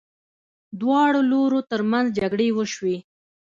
دواړو 0.81 1.19
لورو 1.31 1.59
ترمنځ 1.71 2.07
جګړې 2.19 2.47
وشوې. 2.57 2.97